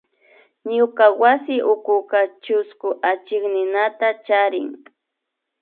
Ñuka 0.75 1.05
wasi 1.21 1.55
ukuka 1.73 2.19
chusku 2.43 2.87
achikninata 3.11 4.07
charin 4.25 4.69